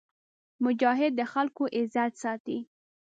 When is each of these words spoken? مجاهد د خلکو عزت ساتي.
مجاهد 0.63 1.11
د 1.15 1.21
خلکو 1.33 1.63
عزت 1.77 2.13
ساتي. 2.23 2.57